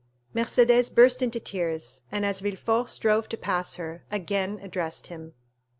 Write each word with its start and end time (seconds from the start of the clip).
Mercédès 0.35 0.91
burst 0.95 1.21
into 1.21 1.39
tears, 1.39 2.05
and, 2.11 2.25
as 2.25 2.39
Villefort 2.39 2.89
strove 2.89 3.29
to 3.29 3.37
pass 3.37 3.75
her, 3.75 4.03
again 4.09 4.57
addressed 4.63 5.05
him. 5.13 5.35